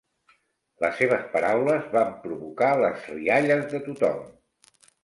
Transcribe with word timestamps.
Les 0.85 0.95
seves 1.01 1.27
paraules 1.35 1.91
van 1.99 2.17
provocar 2.25 2.73
les 2.85 3.07
rialles 3.15 3.65
de 3.77 3.87
tothom. 3.91 4.31